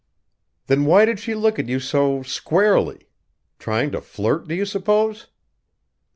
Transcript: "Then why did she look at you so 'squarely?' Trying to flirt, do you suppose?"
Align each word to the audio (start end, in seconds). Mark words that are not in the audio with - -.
"Then 0.65 0.85
why 0.85 1.05
did 1.05 1.19
she 1.19 1.35
look 1.35 1.59
at 1.59 1.69
you 1.69 1.79
so 1.79 2.23
'squarely?' 2.23 3.07
Trying 3.59 3.91
to 3.91 4.01
flirt, 4.01 4.47
do 4.47 4.55
you 4.55 4.65
suppose?" 4.65 5.27